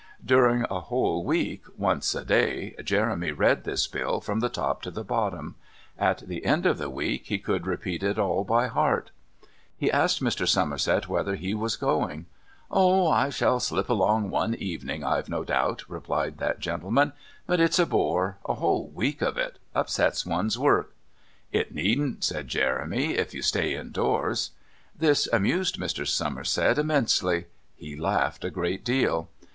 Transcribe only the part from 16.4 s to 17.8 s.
gentleman. "But it's